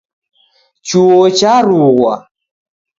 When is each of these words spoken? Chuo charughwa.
Chuo 0.87 1.23
charughwa. 1.37 2.13